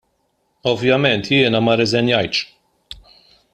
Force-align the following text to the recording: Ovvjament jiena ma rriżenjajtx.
Ovvjament 0.71 1.29
jiena 1.35 1.59
ma 1.65 1.73
rriżenjajtx. 1.75 2.37